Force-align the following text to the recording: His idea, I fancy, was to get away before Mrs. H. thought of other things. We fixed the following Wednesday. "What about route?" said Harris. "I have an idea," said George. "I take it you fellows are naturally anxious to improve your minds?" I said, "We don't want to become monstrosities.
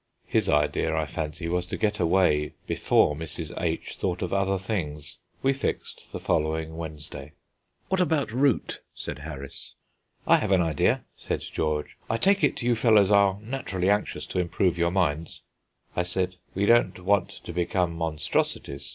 His 0.25 0.49
idea, 0.49 0.95
I 0.97 1.05
fancy, 1.05 1.47
was 1.47 1.67
to 1.67 1.77
get 1.77 1.99
away 1.99 2.55
before 2.65 3.15
Mrs. 3.15 3.53
H. 3.61 3.95
thought 3.95 4.23
of 4.23 4.33
other 4.33 4.57
things. 4.57 5.19
We 5.43 5.53
fixed 5.53 6.11
the 6.11 6.19
following 6.19 6.75
Wednesday. 6.75 7.33
"What 7.89 8.01
about 8.01 8.31
route?" 8.31 8.81
said 8.95 9.19
Harris. 9.19 9.75
"I 10.25 10.37
have 10.37 10.49
an 10.49 10.59
idea," 10.61 11.03
said 11.15 11.41
George. 11.41 11.97
"I 12.09 12.17
take 12.17 12.43
it 12.43 12.63
you 12.63 12.73
fellows 12.73 13.11
are 13.11 13.37
naturally 13.41 13.91
anxious 13.91 14.25
to 14.25 14.39
improve 14.39 14.75
your 14.75 14.89
minds?" 14.89 15.43
I 15.95 16.01
said, 16.01 16.37
"We 16.55 16.65
don't 16.65 16.97
want 17.05 17.29
to 17.29 17.53
become 17.53 17.93
monstrosities. 17.93 18.89